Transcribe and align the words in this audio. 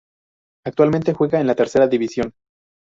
Actualmente 0.65 1.13
juega 1.13 1.39
en 1.39 1.45
la 1.45 1.53
tercera 1.53 1.85
división. 1.87 2.33